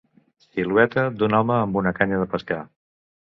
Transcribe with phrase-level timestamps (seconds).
[0.45, 2.59] Silueta d"un home amb una canya de pescar.